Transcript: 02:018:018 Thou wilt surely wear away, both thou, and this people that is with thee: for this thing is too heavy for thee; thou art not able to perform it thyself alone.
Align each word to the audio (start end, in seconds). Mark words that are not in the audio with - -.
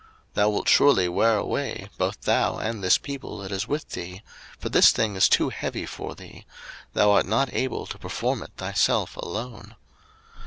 02:018:018 0.29 0.33
Thou 0.33 0.49
wilt 0.49 0.67
surely 0.67 1.07
wear 1.07 1.37
away, 1.37 1.89
both 1.99 2.21
thou, 2.21 2.57
and 2.57 2.83
this 2.83 2.97
people 2.97 3.37
that 3.37 3.51
is 3.51 3.67
with 3.67 3.89
thee: 3.89 4.23
for 4.57 4.69
this 4.69 4.91
thing 4.91 5.15
is 5.15 5.29
too 5.29 5.49
heavy 5.49 5.85
for 5.85 6.15
thee; 6.15 6.43
thou 6.93 7.11
art 7.11 7.27
not 7.27 7.53
able 7.53 7.85
to 7.85 7.99
perform 7.99 8.41
it 8.41 8.49
thyself 8.57 9.15
alone. 9.15 9.75